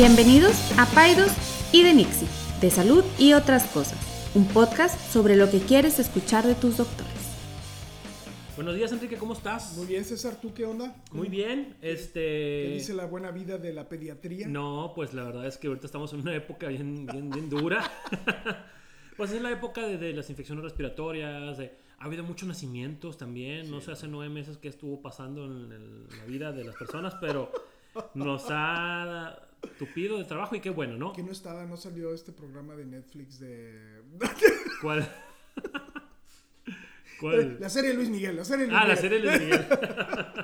[0.00, 1.32] Bienvenidos a Paidos
[1.72, 2.28] y de Nixie,
[2.60, 3.98] de salud y otras cosas,
[4.34, 7.14] un podcast sobre lo que quieres escuchar de tus doctores.
[8.56, 9.74] Buenos días, Enrique, ¿cómo estás?
[9.78, 10.94] Muy bien, César, ¿tú qué onda?
[11.12, 12.20] Muy bien, este...
[12.20, 14.46] ¿Qué dice la buena vida de la pediatría?
[14.46, 17.82] No, pues la verdad es que ahorita estamos en una época bien, bien, bien dura.
[19.16, 23.70] pues es la época de, de las infecciones respiratorias, de- ha habido muchos nacimientos también,
[23.70, 27.14] no sé hace nueve meses qué estuvo pasando en, el- la vida de las personas,
[27.18, 27.50] pero
[28.12, 29.38] nos ha
[29.78, 31.12] tupido de trabajo y qué bueno, ¿no?
[31.12, 31.64] ¿Qué no estaba?
[31.66, 34.02] ¿No salió este programa de Netflix de...
[34.80, 35.08] ¿Cuál?
[37.20, 37.56] ¿Cuál?
[37.60, 39.66] La serie de Luis Miguel, la serie de Luis Ah, la serie de Luis Miguel.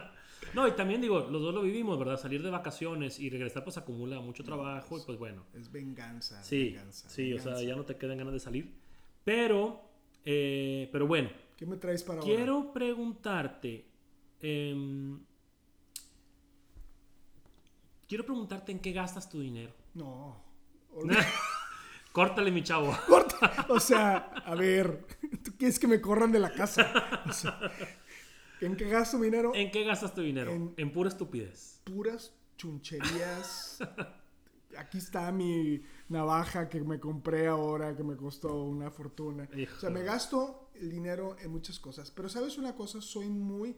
[0.55, 2.19] No, y también digo, los dos lo vivimos, ¿verdad?
[2.21, 5.47] Salir de vacaciones y regresar pues acumula mucho trabajo y pues bueno.
[5.55, 7.09] Es venganza, Sí, venganza.
[7.09, 7.67] sí, o sea, venganza.
[7.71, 8.71] ya no te quedan ganas de salir.
[9.25, 9.81] Pero,
[10.27, 12.35] eh, pero bueno, ¿Qué me traes para ahora?
[12.35, 13.87] quiero preguntarte,
[14.43, 15.21] em,
[18.09, 19.73] quiero preguntarte en qué gastas tu dinero.
[19.95, 20.43] No.
[22.13, 22.95] Córtale, mi chavo.
[23.09, 23.67] Corta.
[23.71, 25.07] O sea, a ver,
[25.43, 27.23] ¿tú quieres que me corran de la casa?
[27.29, 27.59] O sea,
[28.61, 29.53] ¿En qué gasto mi dinero?
[29.55, 30.51] ¿En qué gastas tu dinero?
[30.53, 31.81] En- En, pura estupidez.
[31.85, 33.79] puras chuncherías.
[34.79, 39.49] Aquí está mi navaja que me compré ahora, que me costó una fortuna.
[39.77, 42.11] O sea, me gasto el dinero en muchas cosas.
[42.11, 43.77] Pero sabes una cosa, soy muy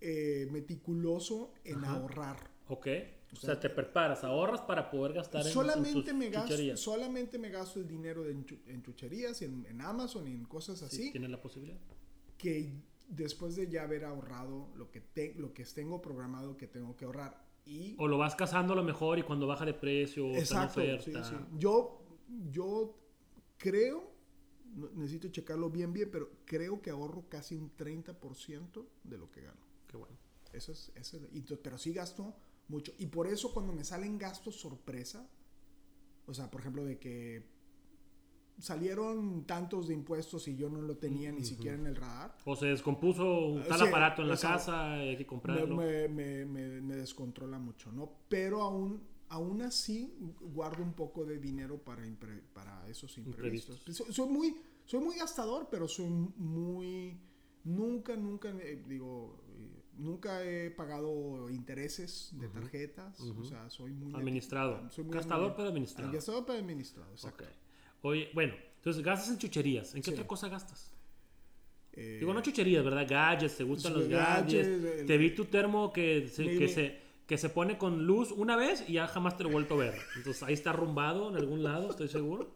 [0.00, 1.92] eh, meticuloso en Ajá.
[1.96, 2.50] ahorrar.
[2.68, 2.86] ¿Ok?
[3.32, 6.80] O sea, te preparas, ahorras para poder gastar en, en Solamente me, gasto, chucherías.
[6.80, 10.84] solamente me gasto el dinero en, en chucherías, en, en Amazon y en cosas Sí,
[10.86, 11.78] así, ¿Tienes la posibilidad?
[12.36, 12.72] que
[13.08, 17.04] después de ya haber ahorrado lo que, te- lo que tengo programado que tengo que
[17.04, 17.44] ahorrar.
[17.66, 20.90] Y O lo vas cazando a lo mejor y cuando baja de precio Exacto, sí,
[20.90, 21.22] oferta.
[21.24, 21.34] sí.
[21.56, 22.02] Yo,
[22.50, 22.96] yo
[23.58, 24.10] creo,
[24.94, 29.60] necesito checarlo bien, bien, pero creo que ahorro casi un 30% de lo que gano.
[29.86, 30.16] Qué bueno.
[30.52, 32.34] Eso es, eso es- pero sí gasto
[32.70, 32.92] mucho.
[32.98, 35.28] Y por eso cuando me salen gastos sorpresa,
[36.26, 37.44] o sea, por ejemplo, de que
[38.58, 42.54] salieron tantos de impuestos y yo no lo tenía ni siquiera en el radar, O
[42.54, 45.76] se descompuso tal Sí, aparato en la casa, hay que comprarlo.
[45.76, 48.10] me- me- me- me descontrola mucho, ¿no?
[48.28, 53.82] Pero aún, aún así guardo un poco de dinero para, impre- para esos imprevistos.
[53.90, 57.18] Soy, soy muy, soy muy gastador, pero soy muy...
[57.64, 59.36] Nunca, nunca, eh, digo,
[59.96, 63.20] nunca he pagado intereses de tarjetas.
[63.20, 64.14] O sea, soy muy...
[64.14, 64.88] Administrado.
[64.90, 66.12] soy muy Gastador, pero administrado.
[66.12, 67.44] Gastador, pero administrado, exacto.
[67.44, 67.50] Ok.
[68.02, 69.94] Oye, bueno, entonces gastas en chucherías.
[69.94, 70.14] ¿En qué Sí.
[70.14, 70.92] otra cosa gastas?
[71.92, 73.06] Eh, Digo, no chucherías, ¿verdad?
[73.08, 75.00] Gadgets, te gustan los gadgets, gadgets.
[75.00, 78.56] el- Te vi tu termo que se, que, se, que se pone con luz una
[78.56, 79.94] vez y ya jamás te lo he vuelto a ver.
[80.16, 82.54] Entonces ahí está arrumbado en algún lado, estoy seguro.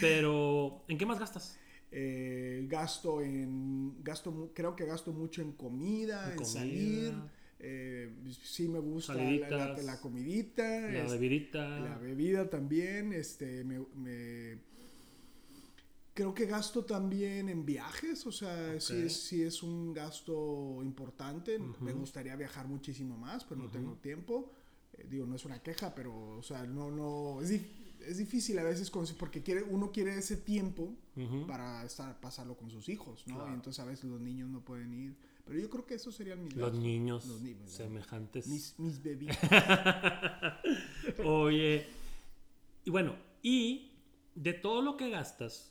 [0.00, 1.58] Pero, ¿en qué más gastas?
[1.96, 6.52] Eh, gasto en gasto creo que gasto mucho en comida En en, comida.
[6.52, 7.14] salir
[7.60, 8.12] eh,
[8.42, 11.68] sí me gusta la, la- comidita La es- bebidita.
[11.80, 14.58] la bebida también este me, me-
[16.14, 21.58] creo que gasto también en viajes o sea sí, es, sí es un gasto importante
[21.80, 24.50] me gustaría viajar muchísimo más pero no tengo tiempo
[24.96, 27.50] Eh, digo no es una queja pero o sea no no es,
[28.08, 30.94] es difícil a veces con- porque quiere uno quiere ese tiempo
[31.46, 33.36] para estar pasarlo con sus hijos, ¿no?
[33.36, 33.50] Claro.
[33.50, 35.14] Y entonces a veces los niños no pueden ir.
[35.44, 37.68] Pero yo creo que esos serían mis Los niños Los niños, ¿no?
[37.76, 38.46] semejantes.
[38.46, 39.36] Mis, mis bebitos.
[41.24, 41.86] Oye,
[42.84, 43.90] y bueno, y
[44.34, 45.70] de todo lo que gastas,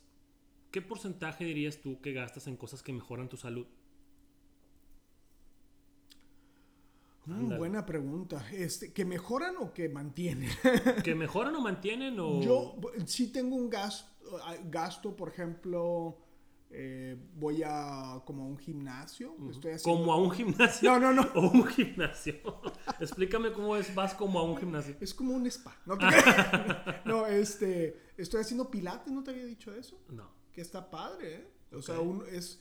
[0.72, 3.66] ¿qué porcentaje dirías tú que gastas en cosas que mejoran tu salud?
[7.26, 8.46] Mm, buena pregunta.
[8.52, 10.50] Este, ¿Que mejoran o que mantienen?
[11.04, 12.42] ¿Que mejoran o mantienen o...?
[12.42, 12.76] Yo
[13.06, 14.12] sí tengo un gasto,
[14.66, 16.18] gasto por ejemplo,
[16.70, 19.36] eh, voy a como a un gimnasio.
[19.50, 20.00] Estoy haciendo...
[20.00, 20.92] ¿Como a un gimnasio?
[20.92, 21.30] No, no, no.
[21.36, 22.36] ¿O un gimnasio?
[23.00, 24.96] Explícame cómo es, vas como a un gimnasio.
[25.00, 25.78] Es como un spa.
[25.86, 26.06] No, te
[27.06, 30.02] no, este, estoy haciendo pilates, ¿no te había dicho eso?
[30.10, 30.30] No.
[30.52, 31.48] que está padre, ¿eh?
[31.72, 32.60] O sea, un, es...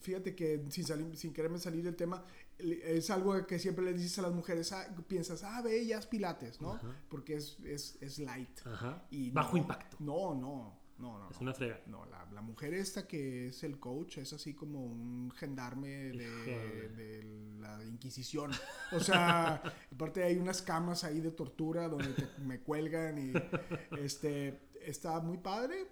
[0.00, 2.24] Fíjate que sin, salir, sin quererme salir del tema,
[2.58, 6.06] es algo que siempre le dices a las mujeres, ah, piensas, ah, ve, ya es
[6.06, 6.80] pilates, ¿no?
[7.08, 8.66] Porque es, es, es light.
[8.66, 9.06] Ajá.
[9.10, 9.96] Y Bajo no, impacto.
[10.00, 11.30] No, no, no, no.
[11.30, 11.42] Es no.
[11.42, 11.80] una frega.
[11.86, 17.24] No, la, la mujer esta que es el coach es así como un gendarme de
[17.60, 18.52] la Inquisición.
[18.92, 19.62] O sea,
[19.92, 23.32] aparte hay unas camas ahí de tortura donde te- me cuelgan y
[23.98, 25.88] este está muy padre.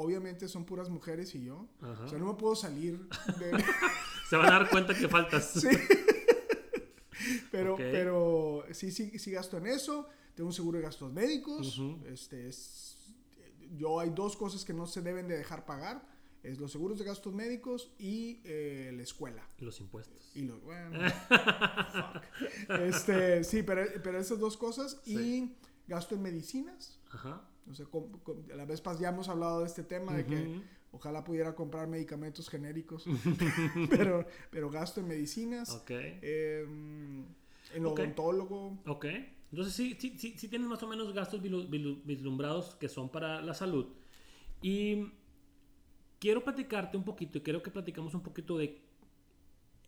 [0.00, 1.66] Obviamente son puras mujeres y yo.
[1.80, 2.04] Ajá.
[2.04, 3.08] O sea, no me puedo salir
[3.38, 3.64] de...
[4.28, 5.52] Se van a dar cuenta que faltas.
[5.52, 5.68] Sí.
[7.50, 10.08] pero, pero sí, sí, sí gasto en eso.
[10.34, 11.80] Tengo un seguro de gastos médicos.
[12.06, 12.96] Este es,
[13.76, 16.06] yo hay dos cosas que no se deben de dejar pagar.
[16.44, 19.42] Es los seguros de gastos médicos y eh, la escuela.
[19.58, 20.30] Los impuestos.
[20.34, 21.10] Y los, bueno,
[21.92, 22.70] fuck.
[22.80, 25.00] Este, sí, pero, pero esas dos cosas.
[25.06, 25.56] Y
[25.88, 27.00] gasto en medicinas.
[27.10, 27.48] Ajá.
[27.74, 27.86] Sea,
[28.52, 30.62] a la vez ya hemos hablado de este tema, de que
[30.92, 33.04] ojalá pudiera comprar medicamentos genéricos,
[33.90, 35.70] pero, pero gasto en medicinas.
[35.90, 37.24] Em,
[37.74, 38.78] en odontólogo.
[38.86, 39.06] Ok.
[39.50, 43.54] Entonces sí, sí, sí, sí tienes más o menos gastos vislumbrados que son para la
[43.54, 43.86] salud.
[44.60, 45.10] Y
[46.18, 48.82] quiero platicarte un poquito y quiero que platicamos un poquito de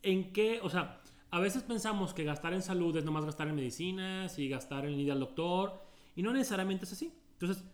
[0.03, 3.55] en qué, o sea, a veces pensamos que gastar en salud es nomás gastar en
[3.55, 5.81] medicinas y gastar en ir al doctor
[6.15, 7.13] y no necesariamente es así.
[7.41, 7.65] Entonces,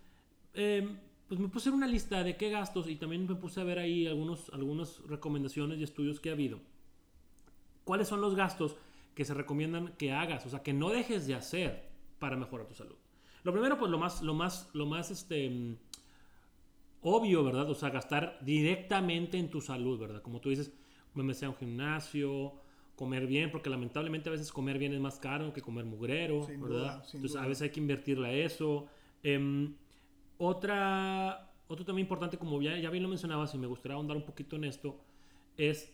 [0.54, 0.98] em,
[1.28, 4.08] pues me puse una lista de qué gastos y también me puse a ver ahí
[4.08, 6.60] algunos, algunas recomendaciones y estudios que ha habido.
[7.84, 8.78] ¿Cuáles son los gastos
[9.14, 10.46] que se recomiendan que hagas?
[10.46, 12.96] O sea, que no dejes de hacer para mejorar tu salud.
[13.44, 15.78] Lo primero, pues lo más, lo más, lo más, este
[17.02, 17.69] obvio, ¿verdad?
[17.69, 20.22] O sea, gastar directamente en tu salud, ¿verdad?
[20.22, 20.74] Como tú dices,
[21.14, 22.54] me sea un gimnasio,
[22.96, 27.04] comer bien, porque lamentablemente a veces comer bien es más caro que comer mugrero, ¿verdad?
[27.14, 28.88] Entonces a veces hay que invertirle a eso.
[29.24, 29.75] Em,
[30.38, 34.25] otra, otro tema importante, como ya, ya bien lo mencionabas y me gustaría ahondar un
[34.25, 35.00] poquito en esto,
[35.58, 35.94] es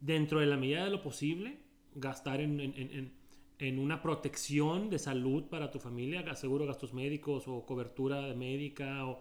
[0.00, 1.58] dentro de la medida de lo posible
[1.94, 3.12] gastar en, en,
[3.58, 9.20] en una protección de salud para tu familia, seguro gastos médicos o cobertura médica o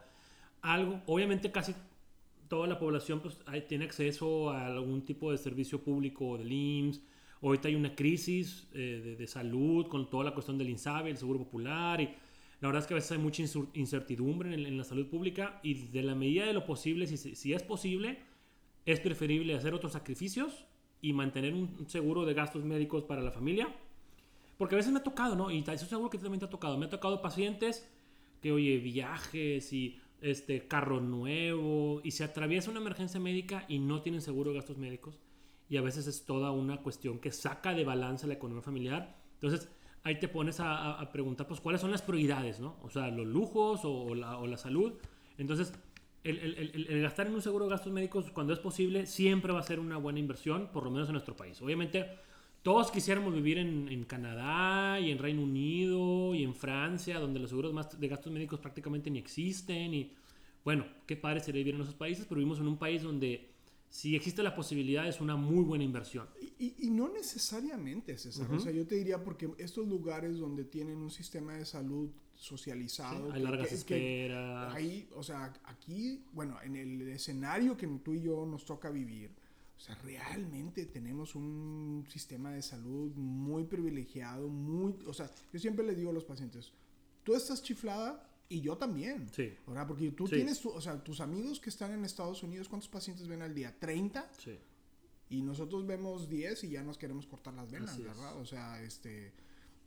[0.62, 1.02] algo.
[1.06, 1.76] Obviamente casi
[2.48, 3.38] toda la población pues,
[3.70, 7.02] tiene acceso a algún tipo de servicio público del IMSS.
[7.42, 11.40] Ahorita hay una crisis eh, de, salud con toda la cuestión del INSABI, el Seguro
[11.40, 12.02] Popular.
[12.02, 12.10] Y
[12.62, 13.44] la verdad es que a veces hay mucha
[13.74, 17.64] incertidumbre en, la salud pública y de la medida de lo posible, si, si es
[17.64, 18.20] posible,
[18.86, 20.66] es preferible hacer otros sacrificios
[21.02, 23.76] y mantener un seguro de gastos médicos para la familia.
[24.58, 25.50] Porque a veces me ha tocado, ¿no?
[25.50, 26.78] Y eso seguro que también te ha tocado.
[26.78, 27.90] Me ha tocado pacientes
[28.42, 34.04] que, oye, viajes y este carro nuevo y se atraviesa una emergencia médica y no
[34.04, 35.20] tienen seguro de gastos médicos
[35.72, 39.18] y a veces es toda una cuestión que saca de balance la economía familiar.
[39.36, 39.70] Entonces
[40.04, 42.78] ahí te pones a, preguntar pues cuáles son las prioridades, ¿no?
[42.84, 44.94] O sea, los lujos o, la, salud.
[45.38, 45.74] Entonces
[46.24, 49.60] el, el, el, gastar en un seguro de gastos médicos cuando es posible siempre va
[49.60, 51.62] a ser una buena inversión, por lo menos en nuestro país.
[51.62, 52.06] Obviamente
[52.62, 57.50] todos quisiéramos vivir en, en, Canadá y en Reino Unido y en Francia, donde los
[57.50, 59.94] seguros de gastos médicos prácticamente ni existen.
[59.96, 60.14] Y
[60.64, 63.51] bueno, qué padre sería vivir en esos países, pero vivimos en un país donde
[63.92, 66.26] si existe la posibilidad es una muy buena inversión.
[66.40, 68.50] Y, y, no necesariamente, César.
[68.50, 73.34] O sea, yo te diría porque estos lugares donde tienen un sistema de salud socializado.
[73.34, 74.74] hay largas esperas.
[74.74, 79.30] Ahí, o sea, aquí, bueno, en el escenario que tú y yo nos toca vivir,
[79.76, 85.86] o sea, realmente tenemos un sistema de salud muy privilegiado, muy, o sea, yo siempre
[85.86, 86.72] le digo a los pacientes,
[87.24, 89.30] tú estás chiflada y yo también.
[89.34, 89.54] Sí.
[89.66, 89.88] ¿verdad?
[89.88, 93.42] Porque tú tienes, o sea, tus amigos que están en Estados Unidos, ¿cuántos pacientes ven
[93.42, 93.74] al día?
[93.80, 94.26] ¿30?
[94.38, 94.60] Sí.
[95.30, 98.38] Y nosotros vemos 10 y ya nos queremos cortar las venas, ¿verdad?
[98.38, 99.32] O sea, este,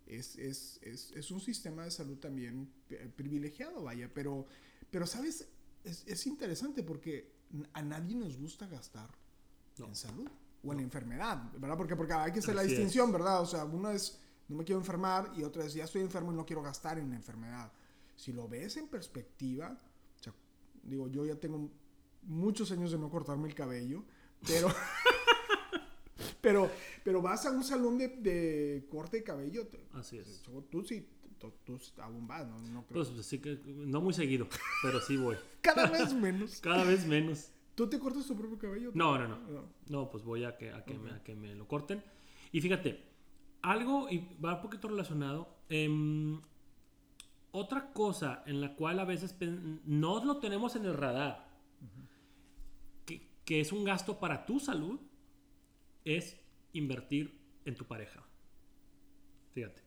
[0.07, 2.73] es, es, es, es, un sistema de salud también
[3.15, 4.47] privilegiado, vaya, pero,
[4.91, 5.47] pero ¿sabes?
[5.85, 7.35] Es, interesante porque
[7.75, 9.11] a nadie nos gusta gastar
[9.77, 10.31] en salud
[10.63, 11.77] o en enfermedad, ¿verdad?
[11.77, 13.43] Porque, porque hay que hacer la distinción, ¿verdad?
[13.43, 14.19] O sea, uno es,
[14.49, 17.13] no me quiero enfermar y otra es, ya estoy enfermo y no quiero gastar en
[17.13, 17.71] enfermedad.
[18.17, 19.77] Si lo ves en perspectiva,
[20.19, 20.33] o sea,
[20.83, 21.71] digo, yo ya tengo
[22.23, 24.05] muchos años de no cortarme el cabello,
[24.47, 24.69] pero...
[26.41, 26.71] pero,
[27.03, 29.67] pero vas a un salón de, de corte de cabello.
[29.93, 30.43] Así es.
[30.71, 32.59] Tú sí, tú, aún vas, ¿no?
[32.59, 33.05] no creo.
[33.05, 34.47] Pues sí que, no muy seguido,
[34.83, 35.37] pero sí voy.
[35.61, 36.61] Cada vez menos.
[36.63, 37.51] Cada vez menos.
[37.75, 38.91] ¿Tú te cortas tu propio cabello?
[38.95, 39.65] No, no, no.
[39.89, 42.03] No, pues voy a que, a que, me, a que me lo corten.
[42.53, 43.03] Y fíjate,
[43.63, 46.41] algo, y va un poquito relacionado, em,
[47.55, 49.35] otra cosa en la cual a veces
[49.85, 51.49] no lo tenemos en el radar,
[53.07, 55.01] que, que, es un gasto para tu salud,
[56.05, 56.41] es
[56.73, 58.23] invertir en tu pareja.
[59.53, 59.83] Fíjate,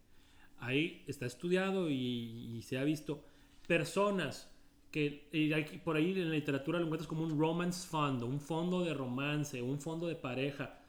[0.59, 3.23] ahí está estudiado y, y se ha visto
[3.67, 4.49] personas
[4.91, 8.93] que por ahí en la literatura lo encuentras como un romance fund, un fondo de
[8.93, 10.79] romance, un fondo de pareja.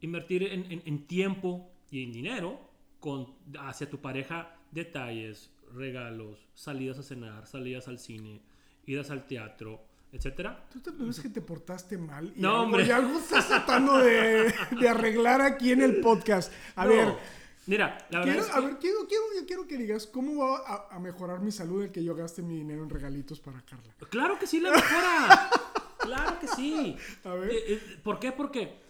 [0.00, 2.60] Invertir en, tiempo y en dinero
[3.00, 8.42] con, hacia tu pareja detalles, regalos, salidas a cenar, salidas al cine,
[8.86, 10.66] idas al teatro, etcétera.
[10.70, 12.32] ¿Tú te ves que te portaste mal?
[12.36, 12.86] Y no, hombre.
[12.86, 16.52] Y algo estás tratando de, de, arreglar aquí en el podcast.
[16.76, 17.16] A ver,
[17.66, 18.58] Mira, la verdad quiero, es que...
[18.58, 22.02] A ver, quiero, quiero, quiero, que digas cómo va a, mejorar mi salud el que
[22.02, 23.94] yo gaste mi dinero en regalitos para Carla.
[24.10, 25.50] Claro que sí la mejora.
[25.98, 26.96] claro que sí.
[27.24, 27.50] A ver.
[27.50, 28.32] Eh, eh, ¿Por qué?
[28.32, 28.80] Porque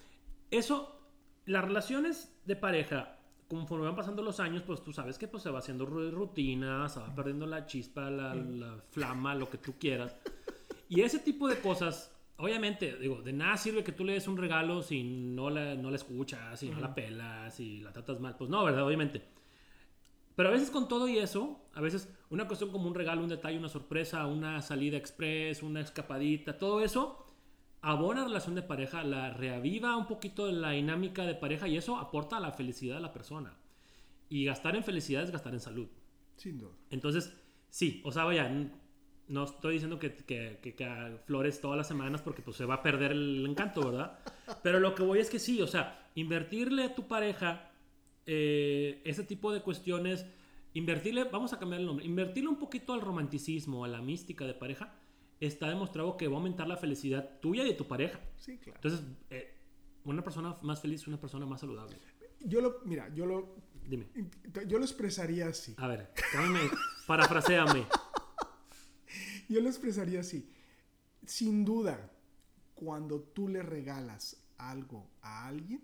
[0.50, 0.98] eso,
[1.44, 3.18] las relaciones de pareja,
[3.56, 7.00] conforme van pasando los años, pues tú sabes que pues, se va haciendo rutina, se
[7.00, 10.16] va perdiendo la chispa, la, la flama, lo que tú quieras.
[10.88, 14.36] Y ese tipo de cosas obviamente, digo, de nada sirve que tú le des un
[14.36, 18.36] regalo si no la, no la escuchas, si no la pelas, si la tratas mal.
[18.36, 18.84] Pues no, ¿verdad?
[18.84, 19.22] Obviamente.
[20.34, 23.28] Pero a veces con todo y eso, a veces una cuestión como un regalo, un
[23.28, 27.21] detalle, una sorpresa, una salida express, una escapadita, todo eso
[27.82, 31.96] abona la relación de pareja, la reaviva un poquito la dinámica de pareja y eso
[31.96, 33.56] aporta a la felicidad de la persona.
[34.28, 35.88] Y gastar en felicidad es gastar en salud.
[36.36, 36.72] Sin duda.
[36.90, 37.36] Entonces,
[37.68, 38.48] sí, o sea, vaya,
[39.28, 42.82] no estoy diciendo que, que, que, flores todas las semanas porque pues se va a
[42.82, 44.18] perder el encanto, ¿verdad?
[44.62, 47.72] Pero lo que voy es que sí, o sea, invertirle a tu pareja
[48.26, 50.24] eh, ese tipo de cuestiones,
[50.72, 54.54] invertirle, vamos a cambiar el nombre, invertirle un poquito al romanticismo, a la mística de
[54.54, 54.94] pareja,
[55.46, 58.20] está demostrado que va a aumentar la felicidad tuya y de tu pareja.
[58.36, 58.78] Sí, claro.
[58.82, 59.54] Entonces, eh,
[60.04, 61.98] una persona más feliz es una persona más saludable.
[62.40, 63.56] Yo lo, mira, yo lo...
[63.84, 64.06] Dime.
[64.68, 65.74] Yo lo expresaría así.
[65.78, 66.60] A ver, cámame,
[67.06, 67.86] parafraseame.
[69.48, 70.48] Yo lo expresaría así.
[71.26, 72.10] Sin duda,
[72.74, 75.82] cuando tú le regalas algo a alguien,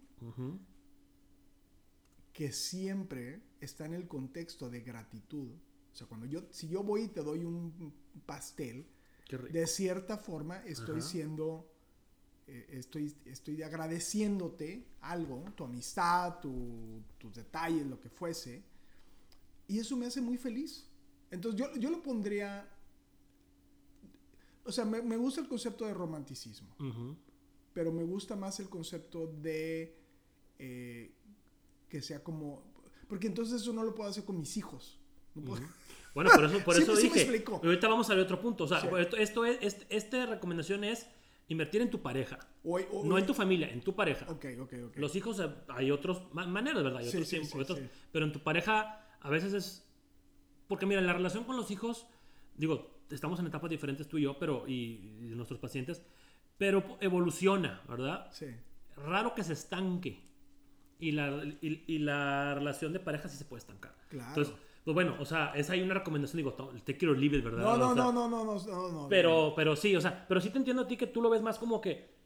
[2.32, 5.50] que siempre está en el contexto de gratitud.
[5.92, 7.92] O sea, cuando yo, si yo voy y te doy un
[8.24, 8.86] pastel,
[9.28, 11.70] de cierta forma estoy siendo,
[12.46, 18.64] eh, estoy, estoy agradeciéndote algo, tu amistad, tus detalles, lo que fuese.
[19.66, 20.86] Y eso me hace muy feliz.
[21.30, 22.66] Entonces yo, yo lo pondría,
[24.64, 26.74] o sea, me, gusta el concepto de romanticismo,
[27.74, 29.94] pero me gusta más el concepto de
[30.58, 31.12] eh,
[31.88, 32.62] que sea como...
[33.08, 34.98] Porque entonces eso no lo puedo hacer con mis hijos.
[36.14, 37.44] Bueno, por eso, por eso dije.
[37.46, 38.64] ahorita vamos al otro punto.
[38.64, 38.82] O sea,
[39.18, 41.08] esto, es, esta recomendación es
[41.48, 42.38] invertir en tu pareja.
[42.62, 44.26] no en tu familia, en tu pareja.
[44.30, 45.00] Okay, okay, okay.
[45.00, 47.00] Los hijos, eh, hay otras maneras, ¿verdad?
[47.00, 47.80] Hay otros,
[48.12, 49.84] pero en tu pareja a veces es...
[50.66, 52.06] Porque mira, la relación con los hijos,
[52.54, 56.02] digo, estamos en etapas diferentes tú y yo, pero y, y nuestros pacientes,
[56.58, 58.28] pero evoluciona, ¿verdad?
[58.32, 58.46] Sí.
[58.96, 60.28] Raro que se estanque
[60.98, 63.94] y la, y, la relación de pareja sí se puede estancar.
[64.08, 64.28] Claro.
[64.28, 64.54] Entonces,
[64.84, 66.52] pues bueno, o sea, es ahí una recomendación, digo,
[66.84, 67.62] te quiero libre, ¿verdad?
[67.62, 70.58] No, no, no, no, no, no, no, Pero, pero sí, o sea, pero sí te
[70.58, 72.16] entiendo a ti que tú lo ves más como que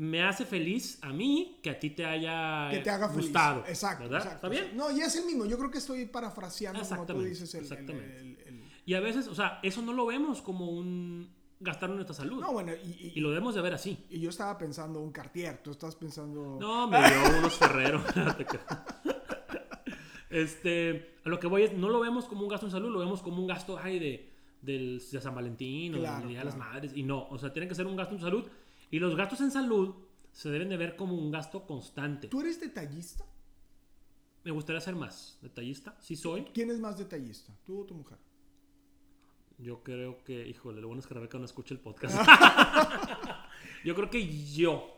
[0.00, 3.64] me hace feliz a mí que a ti te haya que te haga gustado.
[3.68, 4.20] Exacto, ¿verdad?
[4.20, 4.46] Exacto.
[4.46, 4.76] ¿Está bien?
[4.76, 5.44] No, y es el mismo.
[5.44, 8.46] Yo creo que estoy parafraseando como tú dices el, exactamente.
[8.86, 11.30] Y a veces, o sea, eso no lo vemos como un
[11.60, 12.40] gastar nuestra salud.
[12.40, 14.06] No, bueno, y, y, lo debemos de ver así.
[14.08, 16.56] Y yo estaba pensando un Cartier, tú estás pensando...
[16.58, 18.02] No, me dio unos Ferrero.
[20.30, 23.00] este, a lo que voy es, no lo vemos como un gasto en salud, lo
[23.00, 24.30] vemos como un gasto, ay, de,
[24.62, 26.92] de San Valentín o de Día de las Madres.
[26.94, 28.44] Y no, o sea, tiene que ser un gasto en salud.
[28.90, 29.94] Y los gastos en salud
[30.32, 32.28] se deben de ver como un gasto constante.
[32.28, 33.24] ¿Tú eres detallista?
[34.44, 36.44] Me gustaría ser más detallista, sí soy.
[36.54, 38.18] ¿Quién es más detallista, tú o tu mujer?
[39.58, 42.16] Yo creo que, híjole, lo bueno es que Rebeca no escucha el podcast.
[43.84, 44.96] yo creo que yo.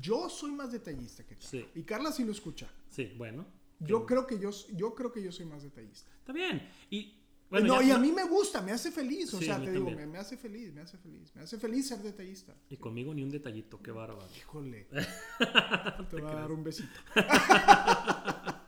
[0.00, 1.66] Yo soy más detallista que Carla.
[1.74, 2.68] Y Carla sí lo escucha.
[2.90, 3.46] Sí, bueno.
[3.84, 6.10] Yo creo que yo, yo creo que yo soy más detallista.
[6.18, 6.68] Está bien.
[6.90, 9.34] Y bueno, no, y a mí me gusta, me hace feliz.
[9.34, 11.30] O sea, te digo, me, hace feliz, me hace feliz.
[11.34, 12.54] Me hace feliz ser detallista.
[12.70, 14.26] Y conmigo ni un detallito, qué bárbaro.
[14.34, 14.86] Híjole.
[16.10, 16.98] te voy a dar un besito.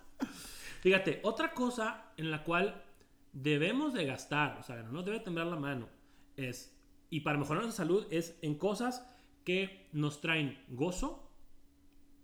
[0.82, 2.84] Fíjate, otra cosa en la cual
[3.32, 5.88] debemos de gastar, o sea, no nos debe temblar la mano,
[6.36, 6.76] es,
[7.08, 9.06] y para mejorar nuestra salud, es en cosas
[9.44, 11.30] que nos traen gozo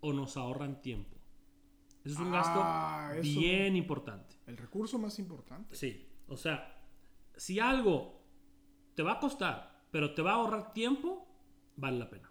[0.01, 1.20] o nos ahorran tiempo.
[2.05, 4.37] Eso es un gasto ah, bien importante.
[4.47, 5.75] El recurso más importante.
[5.75, 6.81] Sí, o sea,
[7.37, 8.23] si algo
[8.95, 11.27] te va a costar, pero te va a ahorrar tiempo,
[11.77, 12.31] vale la pena.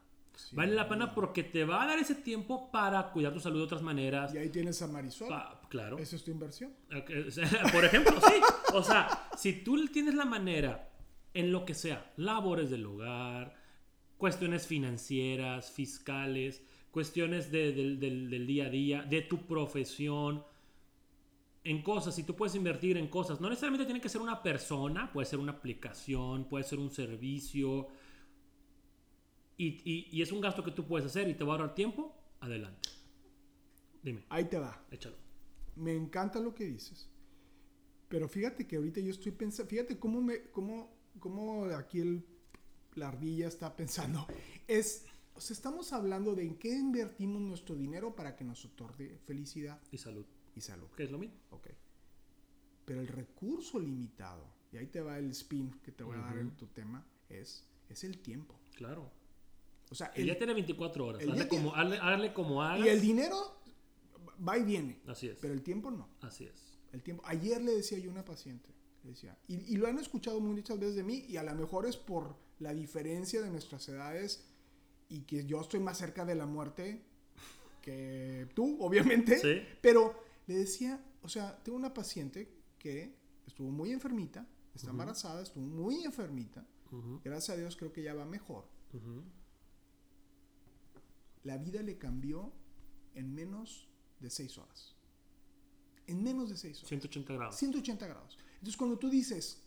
[0.53, 3.65] vale la pena porque te va a dar ese tiempo para cuidar tu salud de
[3.65, 4.33] otras maneras.
[4.33, 5.29] Y ahí tienes a Marisol.
[5.69, 5.97] claro.
[5.99, 6.73] Esa es tu inversión.
[7.71, 8.35] Por ejemplo, sí.
[8.73, 10.89] O sea, si tú tienes la manera
[11.33, 13.55] en lo que sea, labores del hogar,
[14.17, 20.43] cuestiones financieras, fiscales, cuestiones del, del, día a día, de tu profesión,
[21.63, 25.12] en cosas, si tú puedes invertir en cosas, no necesariamente tiene que ser una persona,
[25.12, 27.88] puede ser una aplicación, puede ser un servicio,
[29.60, 32.15] y, y, es un gasto que tú puedes hacer y te va a ahorrar tiempo,
[32.39, 32.89] adelante.
[34.01, 34.24] Dime.
[34.29, 34.86] Ahí te va.
[34.89, 35.17] Échalo.
[35.75, 37.10] Me encanta lo que dices.
[38.08, 42.25] Pero fíjate que ahorita yo estoy pensando, fíjate cómo, me, cómo, cómo aquí el,
[42.96, 44.25] la ardilla está pensando.
[44.65, 45.05] Es,
[45.39, 49.79] o sea, estamos hablando de en qué invertimos nuestro dinero para que nos otorgue felicidad.
[49.89, 50.25] Y salud.
[50.53, 50.88] Y salud.
[50.98, 51.38] Que es lo mismo.
[51.51, 51.69] Ok.
[52.84, 54.43] Pero el recurso limitado,
[54.74, 57.63] y ahí te va el spin que te voy a dar en tu tema, es,
[57.88, 58.60] es el tiempo.
[58.75, 59.10] Claro.
[59.89, 61.24] O sea, el, día tiene 24 horas.
[61.25, 61.72] Hazle como,
[62.34, 62.86] como hagas.
[62.86, 63.62] Y el dinero
[64.46, 65.00] va y viene.
[65.08, 65.38] Así es.
[65.39, 66.10] Pero el tiempo no.
[66.19, 66.77] Así es.
[66.91, 67.24] El tiempo.
[67.25, 68.67] Ayer le decía yo a una paciente,
[69.03, 72.36] decía, y, lo han escuchado muchas veces de mí, y a lo mejor es por
[72.60, 74.48] la diferencia de nuestras edades
[75.09, 77.03] y que yo estoy más cerca de la muerte
[77.81, 79.37] que tú, obviamente.
[79.39, 79.61] Sí.
[79.81, 82.47] Pero le decía, o sea, tengo una paciente
[82.77, 83.15] que
[83.47, 86.65] estuvo muy enfermita, está embarazada, estuvo muy enfermita.
[86.91, 88.65] Ujú, Gracias a Dios creo que ya va mejor.
[88.93, 89.23] ujú.
[91.43, 92.51] La vida le cambió
[93.15, 93.87] en menos
[94.19, 94.95] de seis horas.
[96.05, 96.89] En menos de seis horas.
[96.89, 97.55] 180 grados.
[97.55, 98.37] 180 grados.
[98.55, 99.63] Entonces cuando tú dices,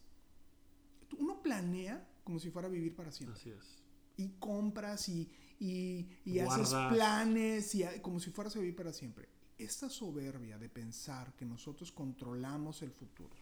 [1.19, 3.41] uno planea como si fuera a vivir para siempre.
[3.41, 3.82] Así es.
[4.23, 9.29] Y compras y, y, y haces planes y como si fueras a vivir para siempre.
[9.59, 13.37] Esta soberbia de pensar que nosotros controlamos el futuro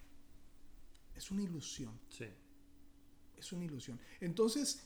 [1.14, 1.98] es una ilusión.
[2.08, 2.26] Sí.
[3.36, 3.98] Es una ilusión.
[4.20, 4.82] Entonces,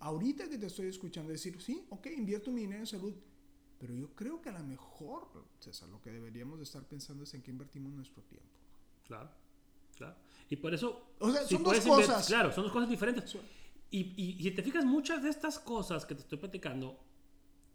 [0.00, 3.14] ahorita que te estoy escuchando decir, sí, ok, invierto mi dinero en salud,
[3.78, 5.28] pero yo creo que a lo mejor,
[5.60, 8.48] César, lo que deberíamos de estar pensando es en qué invertimos nuestro tiempo.
[9.04, 9.30] Claro.
[9.96, 10.16] Claro.
[10.48, 11.10] Y por eso.
[11.18, 12.26] O sea, si son dos cosas.
[12.26, 13.36] Claro, son dos cosas diferentes.
[13.90, 16.98] Y, y, y si te fijas, muchas de estas cosas que te estoy platicando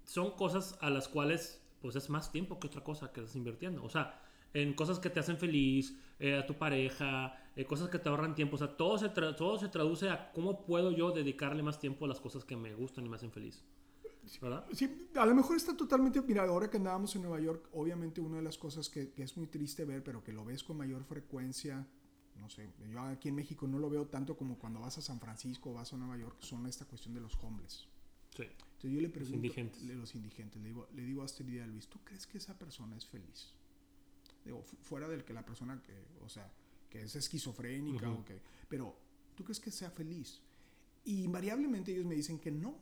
[0.06, 3.84] son cosas a las cuales pues es más tiempo que otra cosa que estás invirtiendo.
[3.84, 4.22] O sea,
[4.54, 8.36] en cosas que te hacen feliz, eh, a tu pareja, eh, cosas que te ahorran
[8.36, 8.56] tiempo.
[8.56, 12.08] O sea, todo se, todo se traduce a cómo puedo yo dedicarle más tiempo a
[12.08, 13.64] las cosas que me gustan y me hacen feliz.
[14.42, 14.66] ¿Verdad?
[14.72, 18.38] Sí, a lo mejor está totalmente, mira, ahora que andábamos en Nueva York, obviamente una
[18.38, 21.04] de las cosas que, que es muy triste ver, pero que lo ves con mayor
[21.04, 21.86] frecuencia,
[22.40, 25.20] no sé, yo aquí en México no lo veo tanto como cuando vas a San
[25.20, 27.88] Francisco o vas a Nueva York, son esta cuestión de los homeless.
[28.36, 28.44] Sí.
[28.44, 29.82] Entonces yo le pregunto, indigentes.
[29.84, 32.38] le- los indigentes, le digo, le digo a Astrid y a Luis, ¿tú crees que
[32.40, 33.54] esa persona es feliz?
[34.44, 36.52] Digo, fu- fuera del que la persona que, o sea,
[36.90, 38.22] que es esquizofrénica Ujú.
[38.22, 38.98] o que, pero
[39.36, 40.42] ¿tú crees que sea feliz?
[41.06, 42.76] Y invariablemente ellos me dicen que no.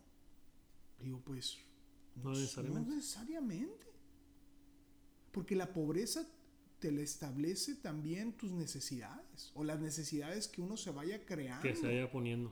[0.99, 1.57] Digo, pues
[2.23, 2.89] No necesariamente.
[2.89, 3.87] no necesariamente.
[5.31, 6.25] Porque la pobreza
[6.81, 11.61] te le establece también tus necesidades o las necesidades que uno se vaya creando.
[11.61, 12.49] Que se vaya poniendo.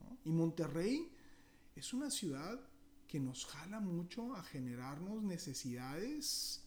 [0.00, 0.18] ¿no?
[0.24, 1.08] Y Monterrey
[1.76, 2.60] es una ciudad
[3.06, 6.64] que nos jala mucho a generarnos necesidades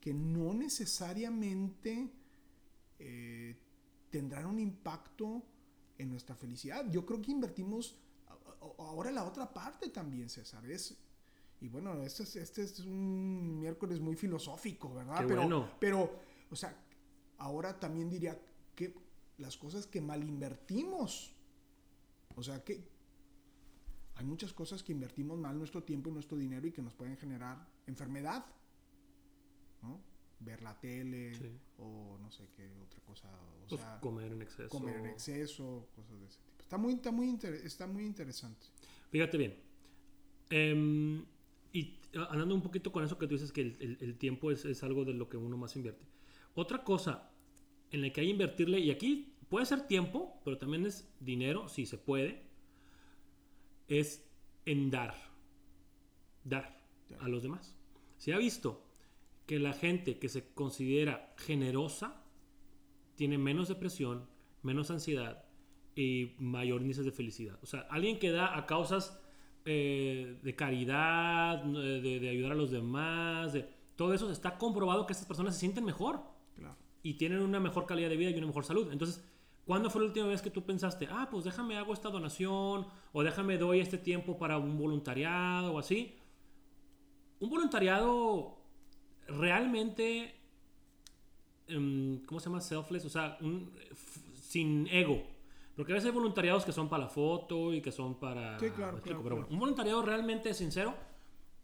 [0.00, 2.10] que no necesariamente
[2.98, 3.56] eh,
[4.10, 5.44] tendrán un impacto
[5.96, 6.90] en nuestra felicidad.
[6.90, 7.96] Yo creo que invertimos
[8.78, 10.68] ahora la otra parte también, César.
[10.68, 10.96] Es,
[11.60, 15.20] y bueno, este es, este es un miércoles muy filosófico, ¿verdad?
[15.20, 15.70] Qué pero, bueno.
[15.78, 16.18] pero,
[16.50, 16.74] o sea,
[17.38, 18.40] ahora también diría
[18.74, 18.94] que
[19.38, 21.34] las cosas que mal invertimos.
[22.36, 22.88] O sea que
[24.14, 27.16] hay muchas cosas que invertimos mal nuestro tiempo y nuestro dinero y que nos pueden
[27.16, 28.44] generar enfermedad.
[29.82, 30.00] ¿No?
[30.40, 31.50] Ver la tele Sí.
[31.78, 33.28] o no sé qué otra cosa.
[33.64, 34.68] O Pues, sea, comer en exceso.
[34.68, 36.62] comer en exceso, cosas de ese tipo.
[36.62, 38.66] Está muy, está muy, inter- está muy interesante.
[39.10, 39.54] Fíjate bien.
[40.50, 41.24] Em,
[41.72, 41.98] y
[42.30, 44.82] andando un poquito con eso que tú dices que el, el- el tiempo es, es
[44.82, 46.04] algo de lo que uno más invierte.
[46.54, 47.30] Otra cosa
[47.92, 51.68] en la que hay que invertirle, y aquí puede ser tiempo, pero también es dinero,
[51.68, 52.42] si se puede,
[53.88, 54.28] es
[54.66, 55.14] en dar.
[56.44, 56.80] Dar
[57.18, 57.76] a los demás.
[58.16, 58.84] Se ha visto
[59.46, 62.22] que la gente que se considera generosa
[63.16, 64.26] tiene menos depresión,
[64.62, 65.44] menos ansiedad
[65.96, 67.58] y mayor índice de felicidad.
[67.62, 69.19] O sea, alguien que da a causas
[69.64, 75.12] eh, de caridad, de, de ayudar a los demás, de, todo eso está comprobado que
[75.12, 76.22] estas personas se sienten mejor
[76.56, 76.76] Claro.
[77.02, 78.90] y tienen una mejor calidad de vida y una mejor salud.
[78.92, 79.22] Entonces,
[79.66, 83.22] ¿cuándo fue la última vez que tú pensaste, ah, pues déjame hago esta donación o
[83.22, 86.14] déjame doy este tiempo para un voluntariado o así?
[87.40, 88.56] Un voluntariado
[89.28, 90.34] realmente,
[91.68, 92.60] em, ¿cómo se llama?
[92.60, 93.70] Selfless, o sea, un-
[94.34, 95.22] sin ego.
[95.80, 98.58] Porque a veces hay voluntariados que son para la foto y que son para...
[98.58, 100.94] Sí, claro, explico, claro, pero bueno, un voluntariado realmente sincero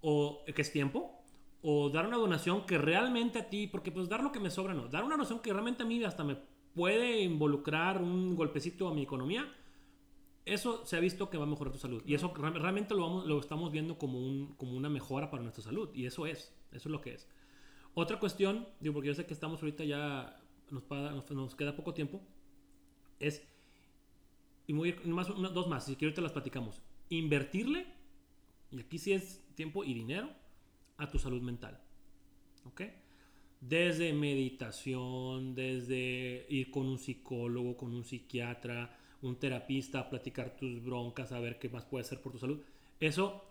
[0.00, 1.22] o que es tiempo
[1.60, 4.72] o dar una donación que realmente a ti, porque pues dar lo que me sobra
[4.72, 6.38] no, dar una donación que realmente a mí hasta me
[6.74, 9.54] puede involucrar un golpecito a mi economía,
[10.46, 12.02] eso se ha visto que va a mejorar tu salud.
[12.06, 15.42] Y eso re- realmente lo, vamos, lo estamos viendo como, un, como una mejora para
[15.42, 15.90] nuestra salud.
[15.92, 17.28] Y eso es, eso es lo que es.
[17.92, 22.22] Otra cuestión, digo, porque yo sé que estamos ahorita ya, nos, nos queda poco tiempo,
[23.18, 23.46] es,
[24.66, 27.86] y muy, más, una- dos más, si quiero te las platicamos, invertirle,
[28.70, 30.28] y aquí sí es tiempo y dinero,
[30.98, 31.80] a tu salud mental.
[32.64, 32.82] ¿Ok?
[33.60, 41.32] Desde meditación, desde ir con un psicólogo, con un psiquiatra, un terapista, platicar tus broncas,
[41.32, 42.60] a ver qué más puede hacer por tu salud.
[43.00, 43.44] Eso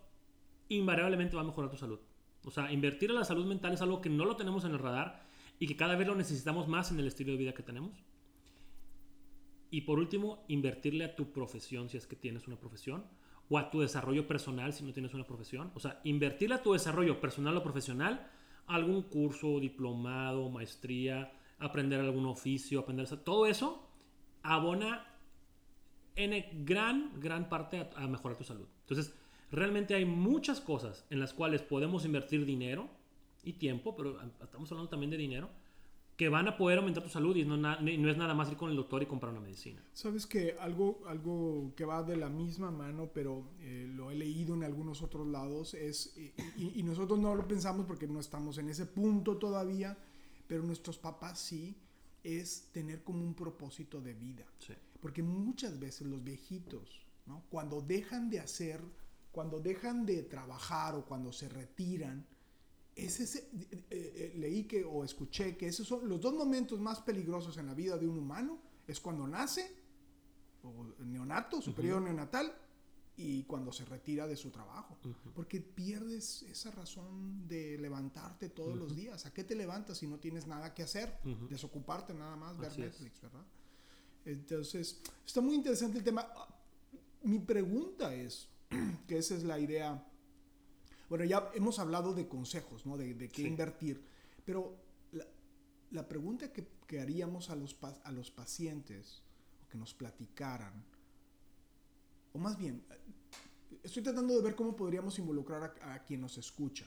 [0.70, 2.00] invariablemente va a mejorar tu salud.
[2.44, 4.80] O sea, invertir en la salud mental es algo que no lo tenemos en el
[4.80, 5.24] radar
[5.60, 8.04] y que cada vez lo necesitamos más en el estilo de vida que tenemos.
[9.72, 13.06] Y por último, invertirle a tu profesión si es que tienes una profesión
[13.50, 15.72] o a tu desarrollo personal si no tienes una profesión.
[15.76, 18.32] O sea, invertirle a tu desarrollo personal o profesional
[18.68, 23.88] algún curso, diplomado, maestría, aprender algún oficio, aprender todo eso
[24.42, 25.06] abona
[26.16, 28.68] en gran, gran parte a, a mejorar tu salud.
[28.82, 29.14] Entonces,
[29.52, 32.90] realmente hay muchas cosas en las cuales podemos invertir dinero
[33.44, 35.50] y tiempo, pero estamos hablando también de dinero,
[36.16, 38.70] que van a poder aumentar tu salud y no, no, es nada más ir con
[38.70, 39.84] el doctor y comprar una medicina.
[39.94, 44.54] Sabes que algo, algo que va de la misma mano, pero eh, lo he leído
[44.54, 46.16] en algunos otros lados, es,
[46.58, 49.98] y, nosotros no lo pensamos porque no estamos en ese punto todavía,
[50.48, 51.76] pero nuestros papás sí,
[52.24, 54.46] es tener como un propósito de vida.
[55.02, 57.44] Porque muchas veces los viejitos, ¿no?
[57.50, 58.80] cuando dejan de hacer,
[59.32, 62.26] cuando dejan de trabajar o cuando se retiran,
[62.96, 67.02] es ese, eh, eh, leí que o escuché que esos son los dos momentos más
[67.02, 69.70] peligrosos en la vida de un humano, es cuando nace,
[70.64, 72.56] o neonato, su periodo neonatal,
[73.18, 74.98] y cuando se retira de su trabajo.
[75.34, 79.26] Porque pierdes esa razón de levantarte todos los días.
[79.26, 81.20] ¿A qué te levantas si no tienes nada que hacer?
[81.50, 83.46] Desocuparte nada más, ver Netflix, ¿verdad?
[84.26, 86.28] Entonces, está muy interesante el tema.
[87.24, 88.50] Mi pregunta es,
[89.08, 90.06] que esa es la idea
[91.10, 92.98] bueno, ya hemos hablado de consejos, ¿no?
[92.98, 94.02] De, qué invertir,
[94.46, 94.76] pero
[95.92, 99.22] la, pregunta que, haríamos a los, a los pacientes,
[99.64, 100.84] o que nos platicaran,
[102.34, 102.84] o más bien,
[103.84, 106.86] estoy tratando de ver cómo podríamos involucrar a, quien nos escucha.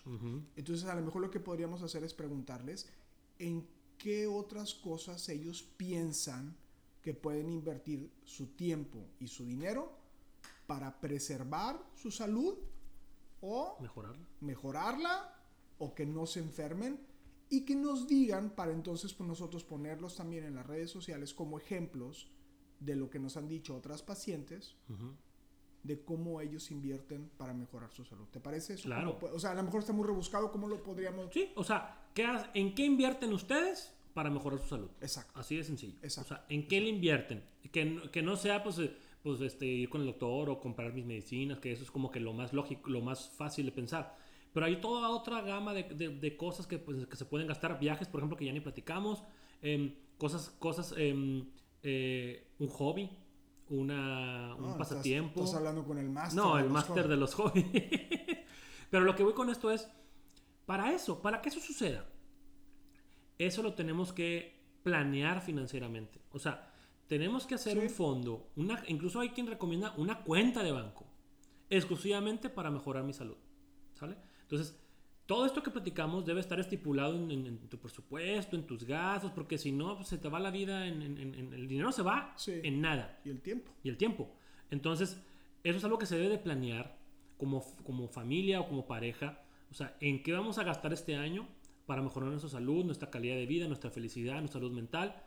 [0.57, 2.87] Entonces, a lo mejor lo que podríamos hacer es preguntarles
[3.39, 6.57] en qué otras cosas ellos piensan
[7.03, 9.97] que pueden invertir su tiempo y su dinero
[10.67, 12.59] para preservar su salud
[13.41, 14.27] o mejorarla.
[14.41, 15.35] mejorarla
[15.79, 17.01] o que no se enfermen
[17.51, 21.59] y que nos digan para entonces pues nosotros ponerlos también en las redes sociales como
[21.59, 22.31] ejemplos
[22.81, 24.77] de lo que nos han dicho otras pacientes
[25.83, 28.27] de cómo ellos invierten para mejorar su salud.
[28.31, 28.85] ¿Te parece eso?
[28.85, 29.19] Claro.
[29.33, 31.33] O sea, a lo mejor está muy rebuscado, ¿cómo lo podríamos...?
[31.33, 32.11] Sí, o sea,
[32.55, 34.91] ¿en qué invierten ustedes para mejorar su salud?
[35.01, 35.39] Exacto.
[35.39, 35.97] Así de sencillo.
[36.03, 36.35] Exacto.
[36.35, 37.45] O sea, ¿en qué le invierten?
[37.73, 38.81] Que, que no sea pues
[39.29, 42.19] pues este, ir con el doctor o comprar mis medicinas, que eso es como que
[42.19, 44.17] lo más lógico, lo más fácil de pensar.
[44.55, 48.09] Pero hay toda otra gama de, de, cosas que, pues, que, se pueden gastar, viajes,
[48.09, 49.23] por ejemplo, que ya ni platicamos,
[49.61, 51.47] em, cosas, cosas em,
[51.83, 53.11] eh, un hobby,
[53.69, 55.41] una, un pasatiempo.
[55.41, 56.43] Estás, hablando con el máster.
[56.43, 57.67] No, el máster de los hobbies.
[58.91, 59.91] Pero lo que voy con esto es,
[60.65, 62.07] para eso, para que eso suceda,
[63.37, 66.19] eso lo tenemos que planear financieramente.
[66.31, 66.68] O sea,
[67.09, 71.07] tenemos que hacer un fondo, una, incluso hay quien recomienda una cuenta de banco,
[71.71, 73.37] exclusivamente para mejorar mi salud.
[73.95, 74.17] ¿Sale?
[74.43, 74.79] Entonces,
[75.27, 79.73] todo esto que platicamos debe estar estipulado en, tu presupuesto, en tus gastos, porque si
[79.73, 83.21] no, pues, se te va la vida en, el dinero se va en nada.
[83.25, 83.73] Y el tiempo.
[83.83, 84.31] Y el tiempo.
[84.71, 85.21] Entonces,
[85.65, 86.99] eso es algo que se debe de planear
[87.39, 89.43] como, como familia o como pareja.
[89.71, 91.49] O sea, ¿en qué vamos a gastar este año
[91.87, 95.23] para mejorar nuestra salud, nuestra calidad de vida, nuestra felicidad, nuestra salud mental?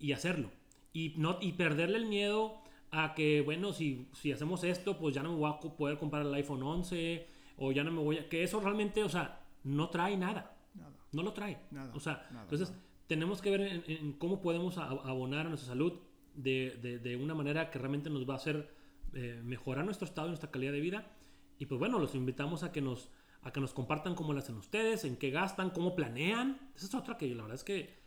[0.00, 0.50] Y hacerlo
[0.92, 5.22] y, no, y perderle el miedo a que, bueno, si, si hacemos esto, pues ya
[5.22, 7.26] no me voy a poder comprar el iPhone 11
[7.58, 8.28] o ya no me voy a...
[8.28, 10.56] Que eso realmente, o sea, no trae nada.
[10.74, 10.96] Nada.
[11.12, 11.58] No lo trae.
[11.70, 11.92] Nada.
[11.94, 12.72] O sea, entonces
[13.06, 15.94] tenemos que ver en, cómo podemos abonar a nuestra salud
[16.34, 18.72] de, de, de, una manera que realmente nos va a hacer
[19.12, 21.10] eh, mejorar nuestro estado y nuestra calidad de vida.
[21.58, 23.10] Y pues bueno, los invitamos a que nos,
[23.42, 26.70] a que nos compartan cómo lo hacen ustedes, en qué gastan, cómo planean.
[26.76, 27.98] Esa es otra que la verdad es que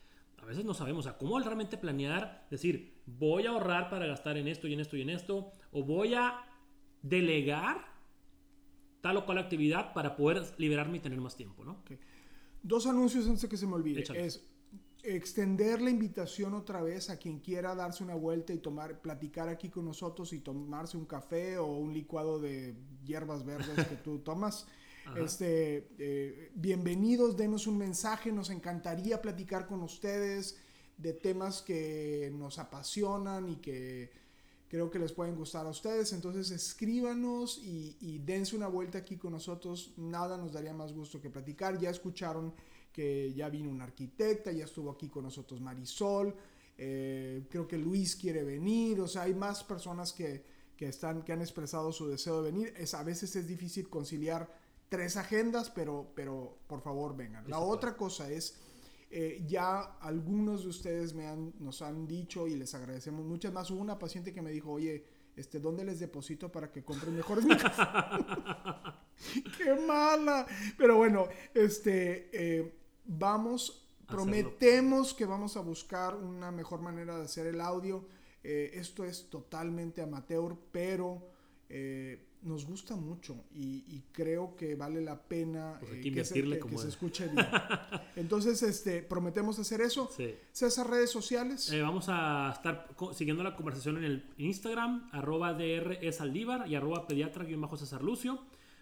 [0.42, 4.48] a veces no sabemos, a cómo realmente planear, decir, voy a ahorrar para gastar en
[4.48, 6.46] esto y en esto y en esto, o voy a
[7.02, 7.86] delegar
[9.02, 11.84] tal o cual actividad para poder liberarme y tener más tiempo, ¿no?
[12.64, 14.04] Dos anuncios antes de que se me olvide.
[14.16, 14.48] Es
[15.04, 19.70] extender la invitación otra vez a quien quiera darse una vuelta y tomar, platicar aquí
[19.70, 24.68] con nosotros y tomarse un café o un licuado de hierbas verdes que tú tomas.
[25.18, 30.58] Este, eh, bienvenidos, denos un mensaje, nos encantaría platicar con ustedes
[30.98, 34.12] de temas que nos apasionan y que
[34.70, 36.14] creo que les pueden gustar a ustedes.
[36.14, 39.94] Entonces escríbanos y, dense una vuelta aquí con nosotros.
[39.98, 41.78] Nada nos daría más gusto que platicar.
[41.80, 42.54] Ya escucharon
[42.94, 46.34] que ya vino una arquitecta, ya estuvo aquí con nosotros Marisol.
[46.78, 49.02] Eh, creo que Luis quiere venir.
[49.02, 50.44] O sea, hay más personas que,
[50.78, 52.74] que, están, que han expresado su deseo de venir.
[52.78, 54.61] Es, a veces es difícil conciliar
[54.92, 57.50] tres agendas, pero, pero por favor vengan.
[57.50, 58.60] La otra cosa es,
[59.10, 63.72] eh, ya algunos de ustedes me han, nos han dicho y les agradecemos muchas más.
[63.72, 65.06] Hubo una paciente que me dijo, oye,
[65.38, 67.46] este, ¿dónde les deposito para que compren mejores?
[69.58, 70.46] ¡Qué mala!
[70.78, 72.74] Pero bueno, este, eh,
[73.06, 78.06] vamos, prometemos que vamos a buscar una mejor manera de hacer el audio.
[78.44, 81.30] Eh, esto es totalmente amateur, pero
[82.44, 87.46] nos gusta mucho y, creo que vale la pena pues eh, que, se, escuche bien.
[88.16, 90.10] Entonces, este, prometemos hacer eso.
[90.16, 90.36] Sí.
[90.52, 91.72] César, redes sociales.
[91.72, 97.46] Eh, vamos a estar siguiendo la conversación en el Instagram, arroba DR y arroba pediatra
[97.78, 98.40] César Lucio.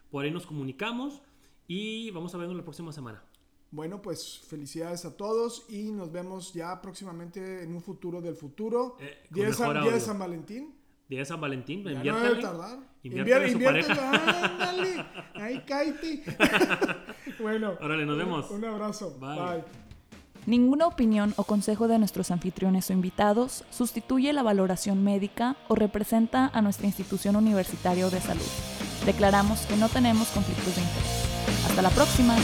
[0.10, 1.22] Por ahí nos comunicamos
[1.68, 3.24] y vamos a vernos la próxima semana.
[3.72, 8.98] Bueno, pues felicidades a todos y nos vemos ya próximamente en un futuro del futuro.
[9.00, 10.76] Eh, con día, de mejor San, Valentín.
[11.08, 12.80] Día de San Valentín, Ya no debe tardar.
[13.04, 14.12] Inviértele a su Invierte- pareja.
[14.70, 15.06] Ándale.
[15.36, 16.24] Ahí cállate.
[17.40, 17.74] bueno.
[17.82, 18.52] Órale, nos un- vemos.
[18.52, 19.16] Un abrazo.
[19.20, 19.36] Bye.
[19.40, 19.64] Bye.
[20.46, 26.50] Ninguna opinión o consejo de nuestros anfitriones o invitados sustituye la valoración médica o representa
[26.54, 28.42] a nuestra institución universitaria o de salud.
[29.06, 31.66] Declaramos que no tenemos conflictos de interés.
[31.68, 32.36] Hasta la próxima.